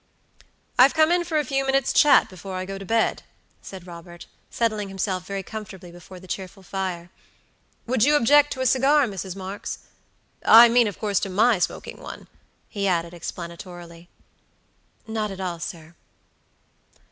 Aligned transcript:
"I 0.79 0.81
have 0.81 0.95
come 0.95 1.11
in 1.11 1.23
for 1.23 1.37
a 1.37 1.45
few 1.45 1.63
minutes' 1.63 1.93
chat 1.93 2.27
before 2.27 2.55
I 2.55 2.65
go 2.65 2.79
to 2.79 2.85
bed," 2.85 3.21
said 3.61 3.85
Robert, 3.85 4.25
settling 4.49 4.87
himself 4.89 5.27
very 5.27 5.43
comfortably 5.43 5.91
before 5.91 6.19
the 6.19 6.27
cheerful 6.27 6.63
fire. 6.63 7.11
"Would 7.85 8.03
you 8.03 8.15
object 8.15 8.51
to 8.53 8.61
a 8.61 8.65
cigar, 8.65 9.05
Mrs. 9.05 9.35
Marks? 9.35 9.77
I 10.43 10.69
mean, 10.69 10.87
of 10.87 10.97
course, 10.97 11.19
to 11.19 11.29
my 11.29 11.59
smoking 11.59 11.99
one," 12.01 12.27
he 12.67 12.87
added, 12.87 13.13
explanatorily. 13.13 14.09
"Not 15.05 15.29
at 15.29 15.39
all, 15.39 15.59
sir." 15.59 15.93